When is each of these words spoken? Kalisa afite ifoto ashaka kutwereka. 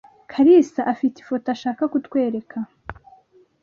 Kalisa 0.31 0.81
afite 0.93 1.15
ifoto 1.19 1.47
ashaka 1.55 1.83
kutwereka. 1.93 2.57